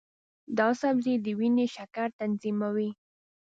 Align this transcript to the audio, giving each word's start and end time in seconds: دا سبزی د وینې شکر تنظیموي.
دا 0.57 0.67
سبزی 0.81 1.15
د 1.25 1.27
وینې 1.39 1.65
شکر 1.75 2.07
تنظیموي. 2.19 2.89